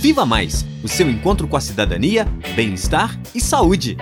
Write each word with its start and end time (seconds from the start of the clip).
Viva 0.00 0.24
Mais 0.24 0.64
o 0.82 0.88
seu 0.88 1.10
encontro 1.10 1.46
com 1.46 1.58
a 1.58 1.60
cidadania, 1.60 2.24
bem-estar 2.56 3.20
e 3.34 3.40
saúde. 3.40 3.98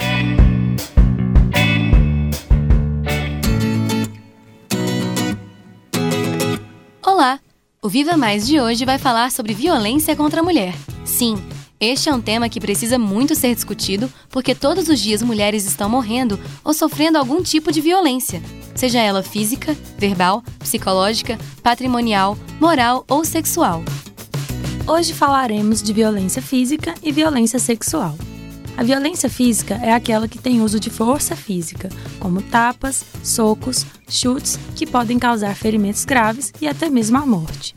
Olá! 7.04 7.40
O 7.82 7.88
Viva 7.88 8.16
Mais 8.16 8.46
de 8.46 8.60
hoje 8.60 8.84
vai 8.84 8.96
falar 8.96 9.32
sobre 9.32 9.52
violência 9.52 10.14
contra 10.14 10.38
a 10.38 10.44
mulher. 10.44 10.72
Sim, 11.04 11.36
este 11.80 12.08
é 12.08 12.14
um 12.14 12.20
tema 12.20 12.48
que 12.48 12.60
precisa 12.60 12.96
muito 12.96 13.34
ser 13.34 13.52
discutido 13.52 14.08
porque 14.30 14.54
todos 14.54 14.88
os 14.88 15.00
dias 15.00 15.20
mulheres 15.20 15.66
estão 15.66 15.88
morrendo 15.88 16.38
ou 16.62 16.72
sofrendo 16.72 17.18
algum 17.18 17.42
tipo 17.42 17.72
de 17.72 17.80
violência, 17.80 18.40
seja 18.72 19.00
ela 19.00 19.24
física, 19.24 19.76
verbal, 19.98 20.44
psicológica, 20.60 21.36
patrimonial, 21.60 22.38
moral 22.60 23.04
ou 23.08 23.24
sexual. 23.24 23.82
Hoje 24.90 25.12
falaremos 25.12 25.82
de 25.82 25.92
violência 25.92 26.40
física 26.40 26.94
e 27.02 27.12
violência 27.12 27.58
sexual. 27.58 28.16
A 28.74 28.82
violência 28.82 29.28
física 29.28 29.74
é 29.82 29.92
aquela 29.92 30.26
que 30.26 30.38
tem 30.38 30.62
uso 30.62 30.80
de 30.80 30.88
força 30.88 31.36
física, 31.36 31.90
como 32.18 32.40
tapas, 32.40 33.04
socos, 33.22 33.84
chutes, 34.08 34.58
que 34.74 34.86
podem 34.86 35.18
causar 35.18 35.54
ferimentos 35.54 36.06
graves 36.06 36.54
e 36.58 36.66
até 36.66 36.88
mesmo 36.88 37.18
a 37.18 37.26
morte. 37.26 37.76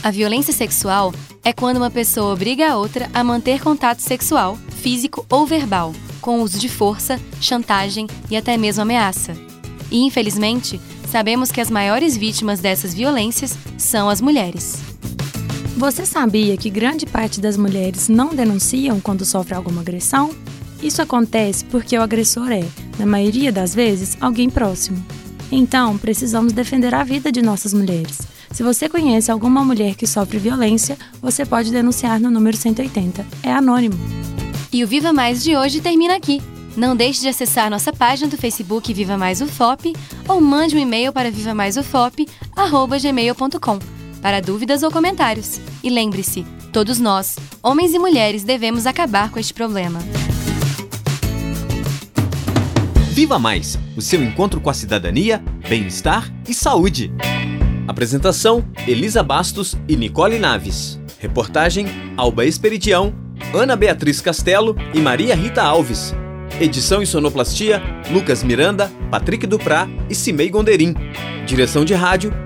A 0.00 0.12
violência 0.12 0.52
sexual 0.52 1.12
é 1.42 1.52
quando 1.52 1.78
uma 1.78 1.90
pessoa 1.90 2.34
obriga 2.34 2.70
a 2.70 2.76
outra 2.76 3.10
a 3.12 3.24
manter 3.24 3.60
contato 3.60 3.98
sexual, 3.98 4.56
físico 4.80 5.26
ou 5.28 5.44
verbal, 5.44 5.92
com 6.20 6.40
uso 6.40 6.56
de 6.56 6.68
força, 6.68 7.20
chantagem 7.40 8.06
e 8.30 8.36
até 8.36 8.56
mesmo 8.56 8.82
ameaça. 8.82 9.36
E, 9.90 10.04
infelizmente, 10.04 10.80
sabemos 11.10 11.50
que 11.50 11.60
as 11.60 11.68
maiores 11.68 12.16
vítimas 12.16 12.60
dessas 12.60 12.94
violências 12.94 13.58
são 13.76 14.08
as 14.08 14.20
mulheres. 14.20 14.95
Você 15.76 16.04
sabia 16.06 16.56
que 16.56 16.70
grande 16.70 17.04
parte 17.04 17.38
das 17.38 17.58
mulheres 17.58 18.08
não 18.08 18.34
denunciam 18.34 18.98
quando 18.98 19.26
sofre 19.26 19.54
alguma 19.54 19.82
agressão? 19.82 20.30
Isso 20.82 21.02
acontece 21.02 21.66
porque 21.66 21.98
o 21.98 22.02
agressor 22.02 22.50
é, 22.50 22.64
na 22.98 23.04
maioria 23.04 23.52
das 23.52 23.74
vezes, 23.74 24.16
alguém 24.18 24.48
próximo. 24.48 24.96
Então, 25.52 25.98
precisamos 25.98 26.54
defender 26.54 26.94
a 26.94 27.04
vida 27.04 27.30
de 27.30 27.42
nossas 27.42 27.74
mulheres. 27.74 28.22
Se 28.52 28.62
você 28.62 28.88
conhece 28.88 29.30
alguma 29.30 29.62
mulher 29.62 29.94
que 29.94 30.06
sofre 30.06 30.38
violência, 30.38 30.96
você 31.20 31.44
pode 31.44 31.70
denunciar 31.70 32.18
no 32.18 32.30
número 32.30 32.56
180. 32.56 33.26
É 33.42 33.52
anônimo. 33.52 33.98
E 34.72 34.82
o 34.82 34.86
Viva 34.86 35.12
Mais 35.12 35.44
de 35.44 35.58
hoje 35.58 35.82
termina 35.82 36.16
aqui. 36.16 36.40
Não 36.74 36.96
deixe 36.96 37.20
de 37.20 37.28
acessar 37.28 37.68
nossa 37.68 37.92
página 37.92 38.30
do 38.30 38.38
Facebook 38.38 38.94
Viva 38.94 39.18
Mais 39.18 39.42
UFOP 39.42 39.94
ou 40.26 40.40
mande 40.40 40.74
um 40.74 40.78
e-mail 40.78 41.12
para 41.12 41.30
vivamaisufop@gmail.com 41.30 43.95
para 44.26 44.40
dúvidas 44.40 44.82
ou 44.82 44.90
comentários. 44.90 45.60
E 45.84 45.88
lembre-se, 45.88 46.44
todos 46.72 46.98
nós, 46.98 47.36
homens 47.62 47.94
e 47.94 47.98
mulheres, 48.00 48.42
devemos 48.42 48.84
acabar 48.84 49.30
com 49.30 49.38
este 49.38 49.54
problema. 49.54 50.00
Viva 53.12 53.38
Mais 53.38 53.78
o 53.96 54.02
seu 54.02 54.20
encontro 54.20 54.60
com 54.60 54.68
a 54.68 54.74
cidadania, 54.74 55.40
bem-estar 55.68 56.28
e 56.48 56.52
saúde. 56.52 57.12
Apresentação: 57.86 58.64
Elisa 58.84 59.22
Bastos 59.22 59.76
e 59.86 59.96
Nicole 59.96 60.40
Naves. 60.40 60.98
Reportagem: 61.20 61.86
Alba 62.16 62.44
Esperidião, 62.44 63.14
Ana 63.54 63.76
Beatriz 63.76 64.20
Castelo 64.20 64.74
e 64.92 64.98
Maria 64.98 65.36
Rita 65.36 65.62
Alves. 65.62 66.12
Edição 66.60 67.00
e 67.00 67.06
sonoplastia: 67.06 67.80
Lucas 68.10 68.42
Miranda, 68.42 68.90
Patrick 69.08 69.46
Duprá 69.46 69.88
e 70.10 70.16
Cimei 70.16 70.50
Gonderim. 70.50 70.96
Direção 71.46 71.84
de 71.84 71.94
rádio: 71.94 72.45